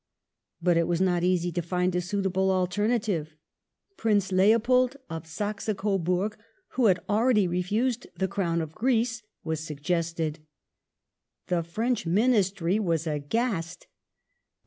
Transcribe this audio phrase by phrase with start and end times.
[0.63, 3.35] But it was not easy to find a suitable alternative.
[3.97, 6.39] Prince Leopold of Saxe Coburg,
[6.69, 10.39] who had already refused the Crown of Greece, was suggested.
[11.49, 13.85] The French Ministry was aghast.